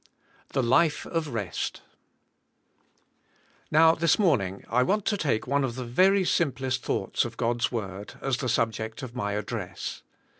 XEbe 0.51 0.63
%itc 0.89 1.15
ot 1.15 1.23
IRcst 1.25 1.81
Now, 3.69 3.93
this 3.93 4.17
morning 4.17 4.63
1 4.69 4.87
want 4.87 5.05
to 5.05 5.15
take 5.15 5.45
one 5.45 5.63
of 5.63 5.75
the 5.75 5.85
very 5.85 6.25
simplest 6.25 6.81
thoug 6.81 7.11
hts 7.13 7.23
of 7.23 7.37
God's 7.37 7.71
word 7.71 8.15
as 8.19 8.37
the 8.37 8.49
subject 8.49 9.03
of 9.03 9.15
my 9.15 9.33
address. 9.33 10.01